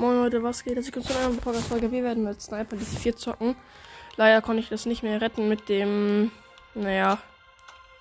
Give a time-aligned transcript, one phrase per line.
[0.00, 0.76] Moin Leute, was geht?
[0.76, 1.90] Also ich komme zu einer Podcast-Folge.
[1.90, 3.56] Wir werden mit Sniper die 4 zocken.
[4.16, 6.30] Leider konnte ich das nicht mehr retten mit dem,
[6.72, 7.18] naja,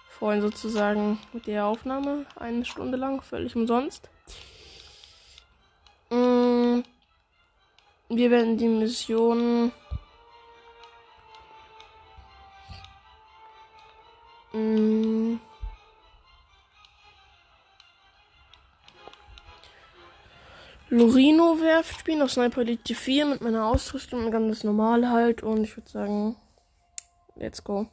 [0.08, 2.28] vorhin sozusagen mit der Aufnahme.
[2.36, 4.12] Eine Stunde lang, völlig umsonst.
[6.12, 6.82] Mm,
[8.10, 9.72] wir werden die Mission.
[14.54, 15.07] Mm,
[20.98, 25.78] Lorino Werft spielen auf Sniper Elite 4 mit meiner Ausrüstung ganz normal halt und ich
[25.78, 26.36] würde sagen,
[27.36, 27.88] let's go.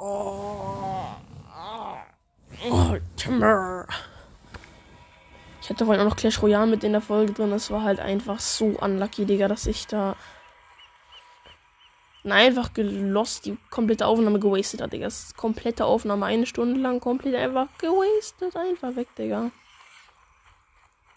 [0.00, 1.04] Oh,
[2.70, 3.86] oh, Timber.
[5.60, 7.50] Ich hatte vorhin auch noch Clash Royale mit in der Folge drin.
[7.50, 10.16] Das war halt einfach so unlucky, Digga, dass ich da
[12.22, 15.06] Nein, einfach gelost, die komplette Aufnahme gewastet hat, Digga.
[15.06, 18.54] Das ist komplette Aufnahme, eine Stunde lang komplett einfach gewastet.
[18.56, 19.50] Einfach weg, Digga.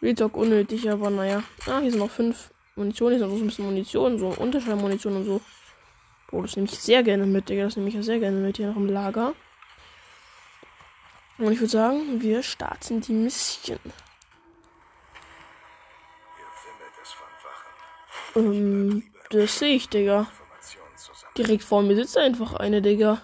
[0.02, 1.44] Retalk unnötig, aber naja.
[1.68, 5.16] Ah, hier sind noch fünf Munition, hier sind noch so ein bisschen Munition, so Unterschallmunition
[5.18, 5.42] und so.
[6.32, 7.66] Boah, das nehme ich sehr gerne mit, Digga.
[7.66, 9.34] Das nehme ich ja sehr gerne mit hier noch im Lager.
[11.38, 13.80] Und ich würde sagen, wir starten die Mission.
[18.36, 20.28] Ähm, das sehe ich, Digga.
[21.38, 23.22] Direkt vor mir sitzt einfach eine, Digga.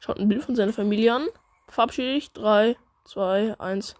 [0.00, 1.28] Schaut ein Bild von seiner Familie an.
[1.68, 2.32] Verabschiede ich.
[2.32, 3.94] 3, 2, 1.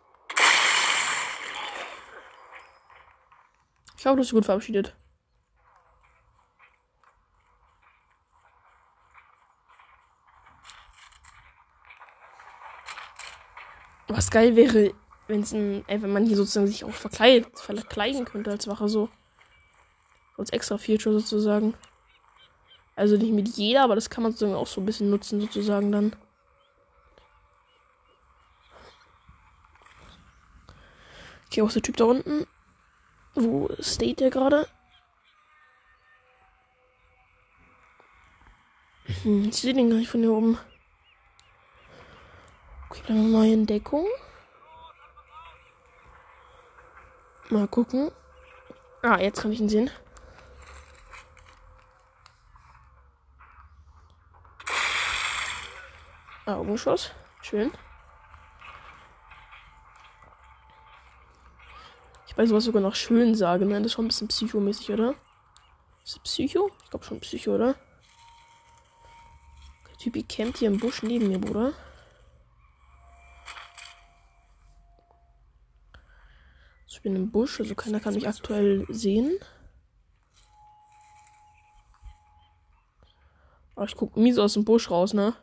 [3.98, 4.96] Ich hoffe, du hast gut verabschiedet.
[14.08, 14.94] Was geil wäre,
[15.26, 19.08] wenn es ein, äh, wenn man hier sozusagen sich auch verkleiden könnte als Wache so.
[20.36, 21.74] Als extra Feature sozusagen.
[22.98, 25.92] Also nicht mit jeder, aber das kann man sozusagen auch so ein bisschen nutzen, sozusagen
[25.92, 26.16] dann.
[31.46, 32.48] Okay, ist der Typ da unten?
[33.36, 34.66] Wo steht der gerade?
[39.22, 40.58] Hm, ich sehe den gar nicht von hier oben.
[42.90, 44.08] Okay, bleiben wir mal in Deckung.
[47.48, 48.10] Mal gucken.
[49.02, 49.88] Ah, jetzt kann ich ihn sehen.
[56.56, 57.12] Augenschuss.
[57.42, 57.70] Schön.
[62.26, 63.68] Ich weiß sowas sogar noch schön sagen.
[63.68, 63.78] Ne?
[63.78, 65.14] Das ist schon ein bisschen psychomäßig, oder?
[66.04, 66.70] Ist das Psycho?
[66.84, 67.74] Ich glaube schon Psycho, oder?
[69.88, 71.72] Der Typ campt hier im Busch neben mir, Bruder.
[76.86, 79.38] Ich bin im Busch, also keiner kann mich aktuell sehen.
[83.76, 85.36] Aber ich gucke mies aus dem Busch raus, ne?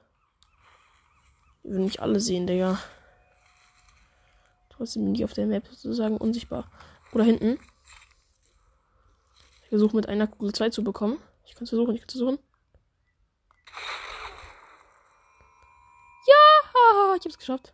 [1.66, 2.80] Die würden mich alle sehen, Digga.
[4.70, 6.70] Trotzdem bin ich auf der Map sozusagen unsichtbar.
[7.12, 7.58] Oder hinten.
[9.64, 11.18] Ich versuche mit einer Kugel 2 zu bekommen.
[11.44, 12.38] Ich kann es versuchen, ich kann es versuchen.
[16.28, 17.74] Ja, ich hab's geschafft.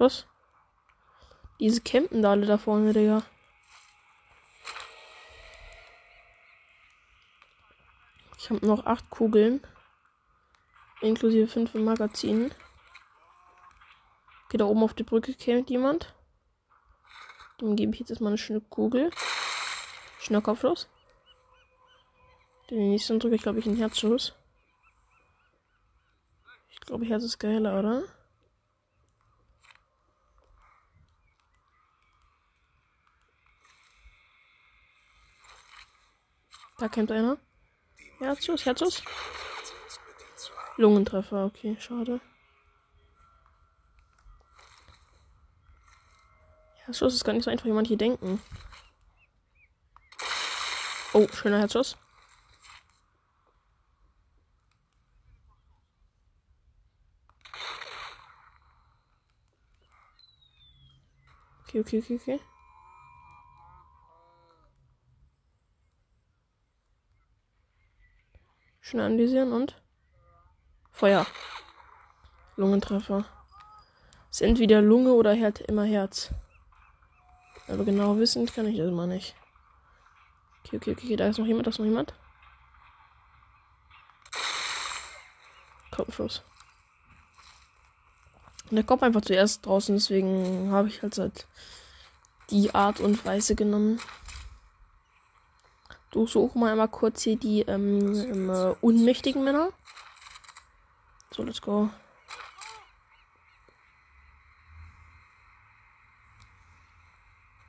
[0.00, 0.26] Was?
[1.60, 3.22] Diese campen da alle da vorne, Digga.
[8.38, 9.60] Ich habe noch acht Kugeln.
[11.02, 12.54] Inklusive fünf im Magazin.
[14.46, 16.14] Okay, da oben auf der Brücke campt jemand.
[17.60, 19.10] Dem gebe ich jetzt erstmal eine schöne Kugel.
[20.18, 20.42] Schöner.
[22.70, 24.34] Den nächsten drücke ich, glaube ich, einen Herzschuss.
[26.70, 28.04] Ich glaube, Herz ist geiler, oder?
[36.80, 37.36] Da kennt einer.
[38.20, 39.02] Herzschuss, Herzschuss.
[40.78, 42.22] Lungentreffer, okay, schade.
[46.86, 48.40] Herzschuss ist gar nicht so einfach, wie manche denken.
[51.12, 51.98] Oh, schöner Herzschuss.
[61.68, 62.40] Okay, okay, okay, okay.
[68.90, 69.80] Schön analysieren und
[70.90, 71.24] Feuer.
[72.56, 73.24] Lungentreffer.
[74.32, 76.30] Ist entweder Lunge oder Herz, immer Herz.
[77.68, 79.36] Aber genau wissen kann ich das immer nicht.
[80.66, 82.14] Okay, okay, okay, da ist noch jemand, da ist noch jemand.
[85.92, 86.42] Kopfschuss.
[88.70, 91.46] Und der kommt einfach zuerst draußen, deswegen habe ich halt, halt
[92.50, 94.00] die Art und Weise genommen.
[96.10, 99.70] Du such mal einmal kurz hier die ähm, äh, unmächtigen Männer.
[101.30, 101.88] So, let's go.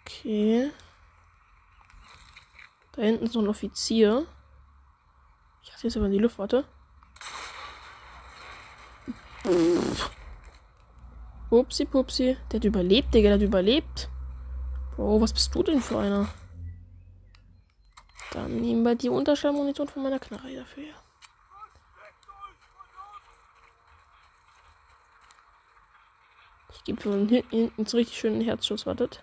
[0.02, 0.72] Okay.
[2.94, 4.26] Da hinten ist noch ein Offizier.
[5.62, 6.66] Ich hatte jetzt aber die Luft, warte.
[11.52, 12.38] Upsi pupsi.
[12.52, 14.10] Der hat überlebt, Digga, der hat überlebt.
[14.96, 16.28] Bro, was bist du denn für einer?
[18.32, 20.94] Dann nehmen wir die Unterschallmunition von meiner Knarre dafür.
[26.74, 29.22] Ich gebe von hinten so richtig schönen Herzschuss, wartet.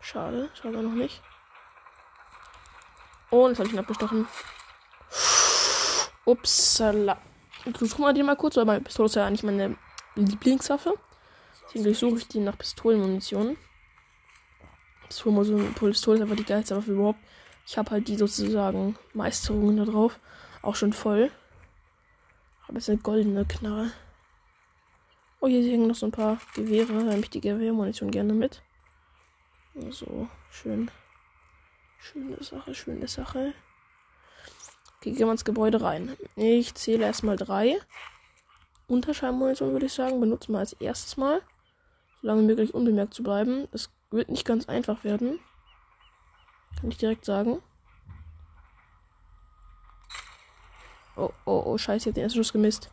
[0.00, 1.22] Schade, schade noch nicht.
[3.30, 4.26] Oh, jetzt habe ich ihn abgestochen.
[6.24, 7.18] Upsala.
[7.64, 9.76] Ich suche mal den mal kurz, weil meine Pistole ist ja eigentlich meine
[10.14, 10.94] Lieblingswaffe.
[11.74, 13.56] Deswegen suche ich die nach Pistolenmunition.
[15.08, 17.20] Pistole ist einfach die geilste Waffe überhaupt.
[17.66, 20.18] Ich habe halt die sozusagen Meisterungen da drauf.
[20.62, 21.30] Auch schon voll.
[22.66, 23.92] Aber jetzt eine goldene Knarre.
[25.40, 26.92] Oh, hier hängen noch so ein paar Gewehre.
[26.92, 28.62] Da nehme ich die Gewehrmunition gerne mit.
[29.90, 30.90] So, schön.
[31.98, 33.52] Schöne Sache, schöne Sache.
[34.98, 36.16] Okay, gehen wir ins Gebäude rein.
[36.36, 37.78] Ich zähle erstmal drei.
[38.88, 41.42] Unterschallmunition würde ich sagen, benutzen wir als erstes mal.
[42.20, 43.68] Solange möglich unbemerkt zu bleiben.
[43.72, 45.38] Es wird nicht ganz einfach werden.
[46.80, 47.62] Kann ich direkt sagen.
[51.16, 52.90] Oh, oh, oh, scheiße, ich hab den ersten Schuss gemisst.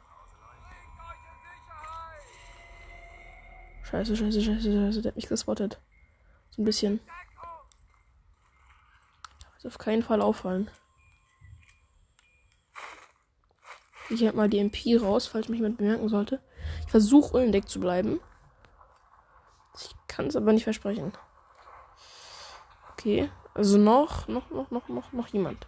[3.84, 5.80] Scheiße, scheiße, scheiße, scheiße, der hat mich gespottet.
[6.52, 7.00] So ein bisschen.
[9.62, 10.72] Darf auf keinen Fall auffallen.
[14.10, 16.42] Ich halt mal die MP raus, falls mich jemand bemerken sollte.
[16.86, 18.20] Ich versuche unentdeckt zu bleiben.
[19.76, 21.14] Ich kann es aber nicht versprechen.
[22.92, 25.68] Okay, also noch, noch, noch, noch, noch, noch jemand.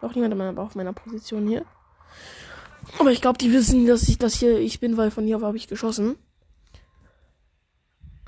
[0.00, 1.66] Noch jemand auf meiner Position hier.
[2.98, 5.56] Aber ich glaube, die wissen, dass ich das hier ich bin, weil von hier habe
[5.56, 6.16] ich geschossen.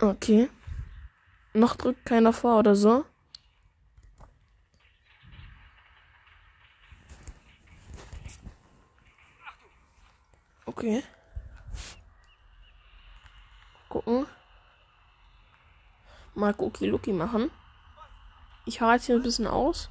[0.01, 0.49] Okay.
[1.53, 3.05] Noch drückt keiner vor oder so.
[10.67, 11.03] Okay.
[13.89, 14.27] Gucken.
[16.35, 17.51] Mal Cookie Lucky machen.
[18.67, 19.91] Ich halte hier ein bisschen aus.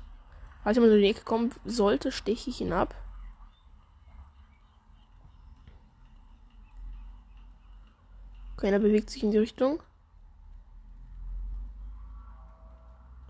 [0.63, 2.95] Als jemand in die Ecke kommen sollte, steche ich ihn ab.
[8.55, 9.81] Okay, er bewegt sich in die Richtung.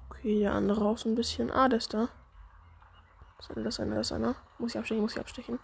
[0.10, 1.52] Okay, der andere auch so ein bisschen.
[1.52, 2.10] Ah, der ist da.
[3.38, 4.36] Das ist einer, das ist einer.
[4.58, 5.60] Muss ich abstechen, muss ich abstechen.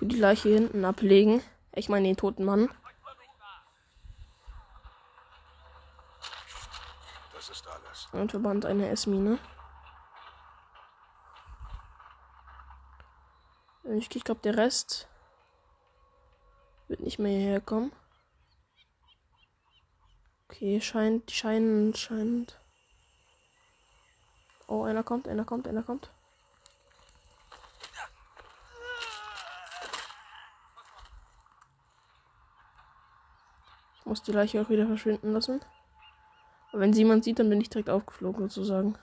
[0.00, 1.42] Tu die Leiche hinten ablegen.
[1.74, 2.70] Ich meine den toten Mann.
[7.34, 8.08] Das ist alles.
[8.12, 9.38] Und verband eine S-Mine.
[13.98, 15.06] Ich, glaube, der Rest
[16.88, 17.92] wird nicht mehr hierher kommen.
[20.48, 22.58] Okay, scheint, die scheinen, scheint.
[24.66, 26.10] Oh, einer kommt, einer kommt, einer kommt.
[34.10, 35.60] Muss die Leiche auch wieder verschwinden lassen.
[36.70, 38.98] Aber wenn sie jemand sieht, dann bin ich direkt aufgeflogen sozusagen.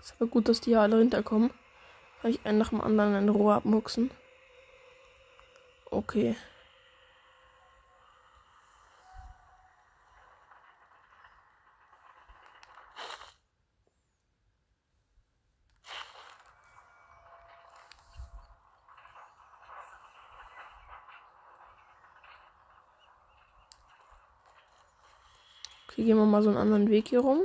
[0.00, 1.50] Ist aber gut, dass die hier alle hinterkommen.
[2.20, 4.10] Kann ich einen nach dem anderen eine Rohr abmuchsen.
[5.90, 6.36] Okay.
[26.00, 27.42] Okay, gehen wir mal so einen anderen Weg hier rum.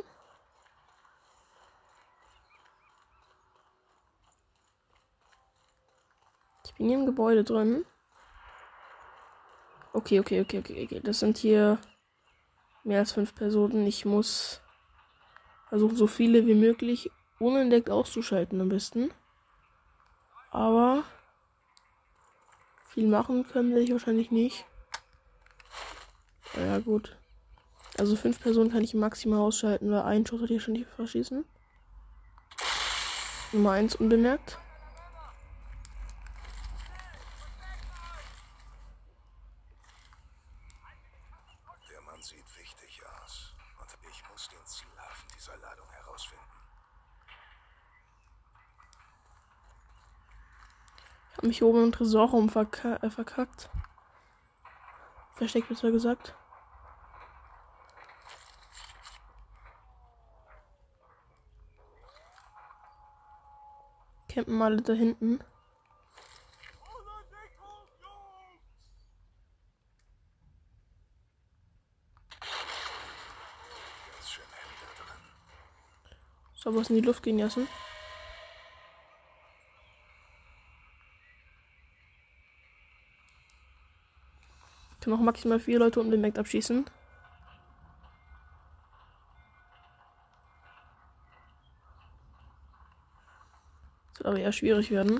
[6.63, 7.83] Ich bin hier im Gebäude drin.
[9.91, 11.01] Okay, okay, okay, okay, okay.
[11.01, 11.79] Das sind hier
[12.85, 13.85] mehr als fünf Personen.
[13.87, 14.61] Ich muss
[15.67, 19.13] versuchen, so viele wie möglich unentdeckt auszuschalten am besten.
[20.51, 21.03] Aber
[22.85, 24.65] viel machen können wir ich wahrscheinlich nicht.
[26.55, 27.17] Ja, gut.
[27.97, 31.45] Also fünf Personen kann ich maximal ausschalten, weil ein Schuss hat hier schon nicht verschießen.
[33.53, 34.57] Nummer 1 unbemerkt.
[41.89, 43.53] Der Mann sieht wichtig aus.
[43.79, 46.43] Und ich muss den Zielhafen dieser Ladung herausfinden.
[51.31, 53.69] Ich habe mich hier oben im Tresorraum verka äh, verkackt.
[55.35, 56.35] Versteckt, besser gesagt.
[64.45, 65.39] Campen alle da hinten.
[76.55, 77.67] So, was in die Luft gehen lassen.
[84.93, 86.09] Ich kann auch maximal vier Leute um
[86.39, 86.85] abschießen.
[94.25, 95.19] Aber eher schwierig werden.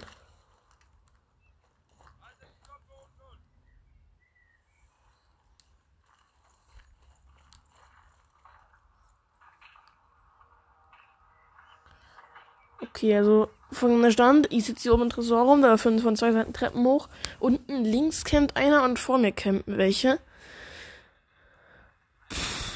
[12.82, 14.52] Okay, also folgender Stand.
[14.54, 17.10] Ich sitze hier oben im Tresorraum, da führen von zwei Seiten Treppen hoch.
[17.40, 20.20] Unten links campt einer und vor mir campen welche.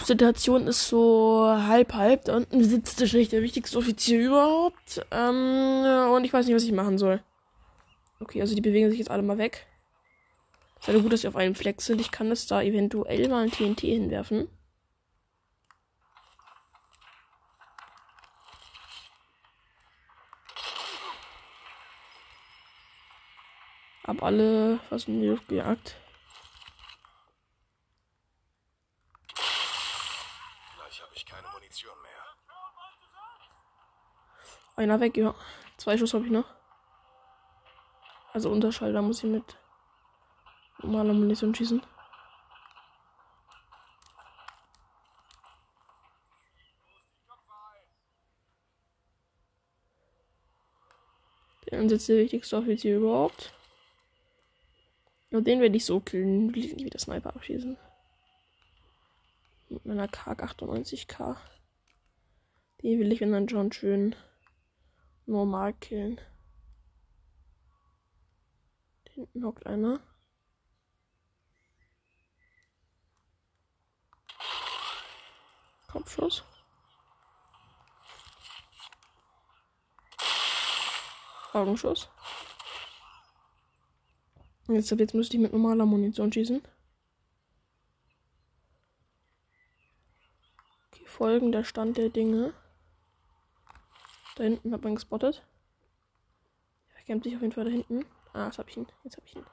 [0.10, 2.26] Situation ist so halb halb.
[2.26, 5.06] Da unten sitzt wahrscheinlich der wichtigste Offizier überhaupt.
[5.12, 7.22] Ähm, und ich weiß nicht, was ich machen soll.
[8.20, 9.66] Okay, also die bewegen sich jetzt alle mal weg.
[10.80, 12.00] Ist ja gut, dass sie auf einem Fleck sind.
[12.02, 14.48] Ich kann das da eventuell mal ein TNT hinwerfen.
[24.06, 25.96] Hab alle fast in die Luft gejagt.
[30.78, 32.26] Gleich habe ich keine Munition mehr.
[34.80, 35.36] Einer weg, ja.
[35.76, 36.46] Zwei Schuss habe ich noch.
[38.32, 39.58] Also Unterschalter muss ich mit
[40.82, 41.82] normaler Munition schießen.
[51.70, 53.54] Der ist jetzt der wichtigste Offizier überhaupt.
[55.32, 56.48] Und den werde ich so killen.
[56.48, 57.78] Nicht wieder Sniper abschießen.
[59.68, 61.36] Mit meiner K98K.
[62.82, 64.16] Den will ich, wenn dann schon schön
[65.30, 66.20] normal killen.
[69.12, 70.00] Hinten hockt einer.
[75.88, 76.44] Kopfschuss.
[81.54, 82.10] Augenschuss.
[84.68, 86.62] Jetzt, jetzt müsste ich mit normaler Munition schießen.
[90.88, 92.54] Okay, folgender Stand der Dinge.
[94.40, 95.46] Da hinten hat man gespottet.
[96.96, 98.06] Er kämpft sich auf jeden Fall da hinten.
[98.32, 98.88] Ah, jetzt hab ich ihn.
[99.04, 99.46] Jetzt hab ich ihn.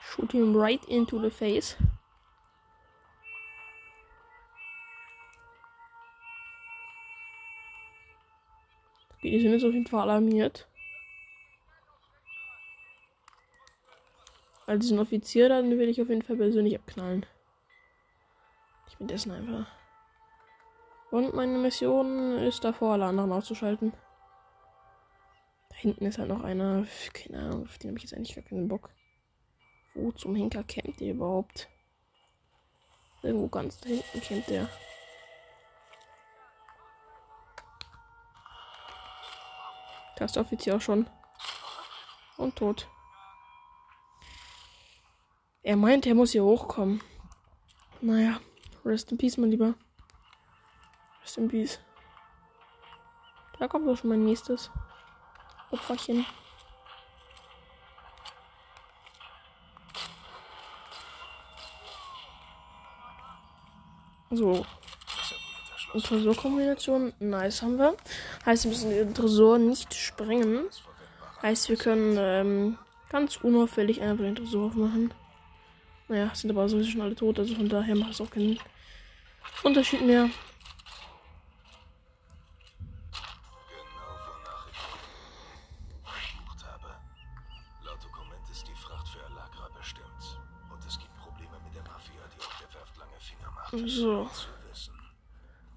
[0.00, 1.76] Shoot him right into the face.
[9.22, 10.66] Die sind jetzt auf jeden Fall alarmiert.
[14.70, 17.26] Also diesen Offizier, dann will ich auf jeden Fall persönlich abknallen.
[18.88, 19.66] Ich bin der Sniper.
[21.10, 23.92] Und meine Mission ist davor, alle anderen auszuschalten.
[25.70, 26.86] Da hinten ist halt noch einer.
[27.12, 28.90] Keine Ahnung, auf den habe ich jetzt eigentlich gar keinen Bock.
[29.94, 31.68] Wo zum Henker campt ihr überhaupt?
[33.24, 34.68] Irgendwo ganz da hinten campt der.
[40.16, 41.10] Da ist der Offizier auch schon.
[42.36, 42.86] Und tot.
[45.62, 47.02] Er meint, er muss hier hochkommen.
[48.00, 48.40] Naja,
[48.84, 49.74] rest in peace, mein Lieber.
[51.22, 51.78] Rest in peace.
[53.58, 54.70] Da kommt doch schon mein nächstes
[55.70, 56.24] Opferchen.
[64.30, 64.64] So,
[65.92, 67.96] und Tresorkombination, nice haben wir.
[68.46, 70.66] Heißt, wir müssen den Tresor nicht sprengen.
[71.42, 75.12] Heißt, wir können ähm, ganz unauffällig einfach den Tresor aufmachen.
[76.10, 78.58] Naja, sind aber sowieso schon alle tot, also von daher macht es auch keinen
[79.62, 80.28] Unterschied mehr.
[93.86, 94.28] So.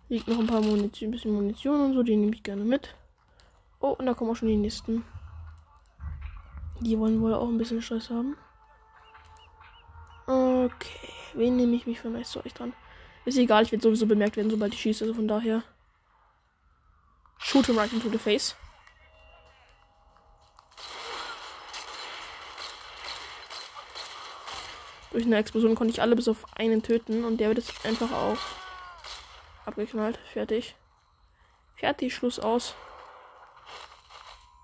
[0.09, 2.95] Liegt noch ein paar Munition, ein bisschen Munition und so, die nehme ich gerne mit.
[3.79, 5.05] Oh, und da kommen auch schon die nächsten.
[6.79, 8.35] Die wollen wohl auch ein bisschen Stress haben.
[10.63, 11.09] Okay.
[11.33, 12.73] Wen nehme ich mich für nice Zeug dran?
[13.25, 15.03] Ist egal, ich werde sowieso bemerkt werden, sobald ich schieße.
[15.03, 15.63] Also von daher.
[17.37, 18.55] Shoot him right into the face.
[25.11, 28.11] Durch eine Explosion konnte ich alle bis auf einen töten und der wird jetzt einfach
[28.11, 28.37] auch
[29.65, 30.17] abgeknallt.
[30.31, 30.75] Fertig.
[31.75, 32.73] Fertig, Schluss aus.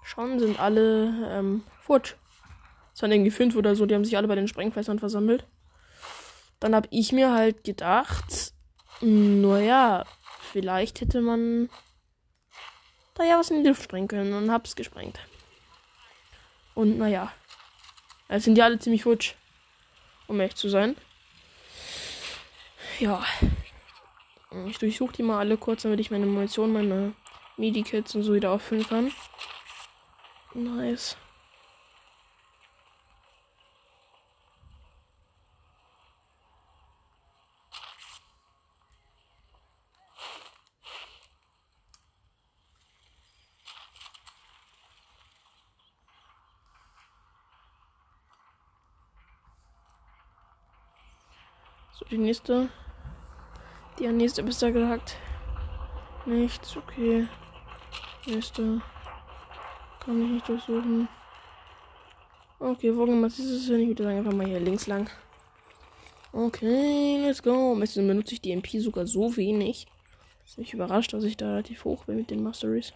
[0.04, 2.16] Schon sind alle ähm, futsch.
[2.96, 5.46] Es waren irgendwie fünf oder so, die haben sich alle bei den Sprengfässern versammelt.
[6.60, 8.54] Dann habe ich mir halt gedacht,
[9.02, 10.06] naja,
[10.52, 11.70] vielleicht hätte man
[13.16, 15.20] da ja was in die Luft sprengen können und hab's gesprengt.
[16.76, 17.32] Und naja,
[18.30, 19.36] jetzt sind die alle ziemlich futsch
[20.30, 20.96] um echt zu sein.
[23.00, 23.26] Ja.
[24.68, 27.14] Ich durchsuche die mal alle kurz, damit ich meine Munition, meine
[27.58, 29.12] Medikits und so wieder auffüllen kann.
[30.54, 31.18] Nice.
[52.00, 52.70] So, die nächste.
[54.00, 55.18] Die nächste besser gesagt.
[56.26, 57.28] Nichts, okay.
[58.26, 58.82] Nächste.
[60.00, 61.10] Kann ich nicht durchsuchen.
[62.60, 63.82] Okay, wo gemacht ist es denn?
[63.82, 65.10] Ich würde sagen, einfach mal hier links lang.
[66.32, 67.76] Okay, let's go.
[67.76, 69.88] Meistens benutze ich die MP sogar so wenig.
[70.46, 72.94] Ist mich überrascht, dass ich da relativ hoch bin mit den Masteries.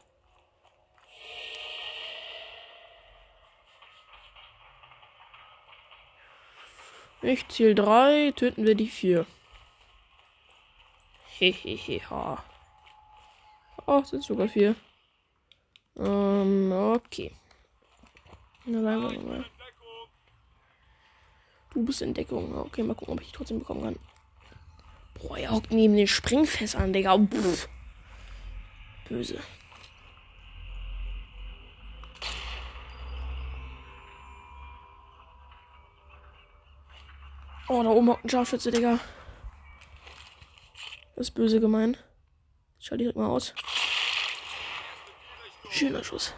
[7.23, 9.25] Ich zähle drei, töten wir die vier.
[11.39, 12.01] Hehehe.
[13.87, 14.75] Oh, sind sogar vier.
[15.97, 17.31] Ähm, okay.
[18.65, 19.45] Na, sagen mal.
[21.73, 22.53] Du bist in Deckung.
[22.57, 23.99] Okay, mal gucken, ob ich die trotzdem bekommen kann.
[25.15, 27.17] Boah, er hockt neben den Springfässern, Digga.
[27.17, 27.69] Pff.
[29.07, 29.39] Böse.
[37.73, 38.99] Oh, da oben hockt ein Scharfschütze, Digga.
[41.15, 41.97] Das ist böse gemein.
[42.77, 43.55] Schalte direkt mal aus.
[45.71, 46.35] Schöner Schuss.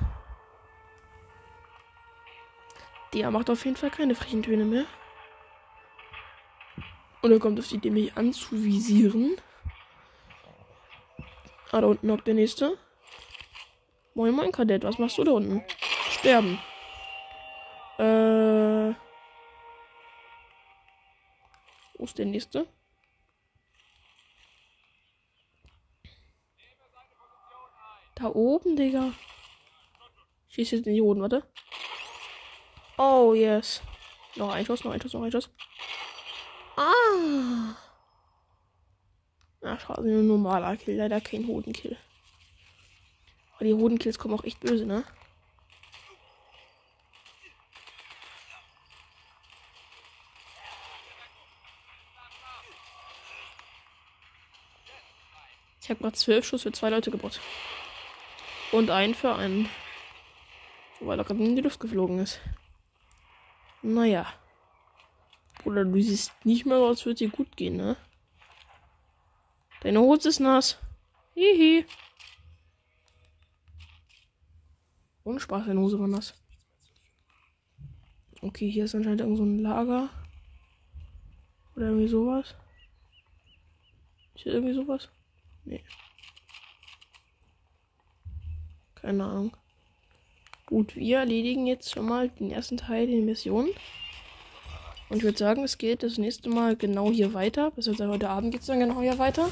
[3.13, 4.85] Der macht auf jeden Fall keine frechen Töne mehr.
[7.21, 9.35] Und er kommt auf die Idee, mich anzuvisieren.
[11.73, 12.77] Ah, da unten hockt der nächste.
[14.13, 14.85] Moin, moin, Kadett.
[14.85, 15.65] Was machst du da unten?
[16.11, 16.59] Sterben.
[17.97, 18.24] Äh.
[22.15, 22.67] Ist der nächste?
[28.15, 29.11] Da oben, Digga.
[30.47, 31.43] Schieß jetzt in die Hoden, warte.
[32.97, 33.81] Oh, yes.
[34.37, 35.49] Noch ein Schuss, noch ein Schuss, noch ein Schuss.
[36.77, 37.75] Ah.
[39.59, 41.97] Na, schade, nur normaler Kill, leider kein Hodenkill.
[43.55, 45.03] Aber die Hodenkills kommen auch echt böse, ne?
[55.85, 57.39] Ich habe gerade zwölf Schuss für zwei Leute gebaut.
[58.71, 59.69] Und einen für einen.
[60.99, 62.41] Weil er gerade in die Luft geflogen ist.
[63.83, 64.25] Naja.
[65.63, 67.97] Oder du siehst nicht mehr aus, wird dir gut gehen, ne?
[69.81, 70.79] Deine Hose ist nass.
[71.35, 71.85] Hihi.
[75.23, 76.33] Ohne Spaß, deine Hose war nass.
[78.41, 80.09] Okay, hier ist anscheinend irgend so ein Lager.
[81.75, 82.55] Oder irgendwie sowas.
[84.33, 85.09] Ist hier irgendwie sowas?
[85.65, 85.83] Nee.
[88.95, 89.57] Keine Ahnung.
[90.65, 93.69] Gut, wir erledigen jetzt schon mal den ersten Teil der Mission.
[95.09, 97.71] Und ich würde sagen, es geht das nächste Mal genau hier weiter.
[97.71, 99.49] Bis heute Abend geht es dann genau hier weiter.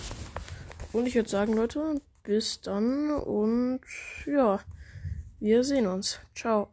[0.91, 3.81] Und ich würde sagen, Leute, bis dann und
[4.25, 4.59] ja,
[5.39, 6.19] wir sehen uns.
[6.35, 6.69] Ciao.